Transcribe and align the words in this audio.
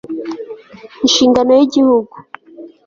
inshingano 1.05 1.51
y'igihugu 1.55 2.15